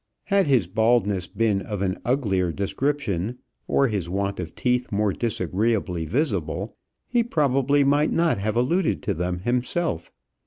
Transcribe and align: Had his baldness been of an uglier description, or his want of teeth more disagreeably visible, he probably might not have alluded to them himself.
Had 0.23 0.47
his 0.47 0.65
baldness 0.65 1.27
been 1.27 1.61
of 1.61 1.83
an 1.83 1.99
uglier 2.03 2.51
description, 2.51 3.37
or 3.67 3.87
his 3.87 4.09
want 4.09 4.39
of 4.39 4.55
teeth 4.55 4.91
more 4.91 5.13
disagreeably 5.13 6.05
visible, 6.05 6.75
he 7.07 7.21
probably 7.21 7.83
might 7.83 8.11
not 8.11 8.39
have 8.39 8.55
alluded 8.55 9.03
to 9.03 9.13
them 9.13 9.41
himself. 9.41 10.11